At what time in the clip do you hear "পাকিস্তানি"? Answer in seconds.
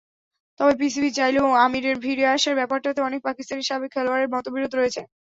3.27-3.63